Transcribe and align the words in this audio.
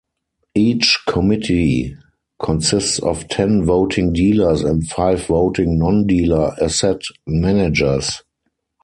Each 0.55 0.97
committee 1.07 1.95
consists 2.39 2.97
of 2.97 3.27
ten 3.27 3.63
voting 3.65 4.13
dealers 4.13 4.63
and 4.63 4.87
five 4.89 5.27
voting 5.27 5.77
non-dealer 5.77 6.55
asset 6.59 7.01
managers. 7.27 8.23